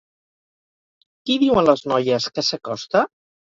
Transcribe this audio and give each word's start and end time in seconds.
Qui 1.23 1.37
diuen 1.45 1.69
les 1.69 1.85
noies 1.93 2.29
que 2.39 2.47
s'acosta? 2.51 3.07